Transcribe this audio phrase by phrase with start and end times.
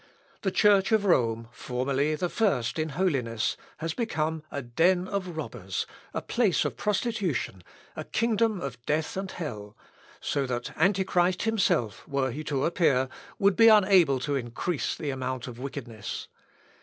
[0.41, 5.85] The Church of Rome, formerly the first in holiness, has become a den of robbers,
[6.11, 7.61] a place of prostitution,
[7.95, 9.77] a kingdom of death and hell;
[10.19, 15.45] so that Antichrist himself, were he to appear, would be unable to increase the amount
[15.45, 16.27] of wickedness.